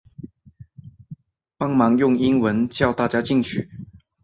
[1.59, 3.69] 帮忙用英文叫大家进去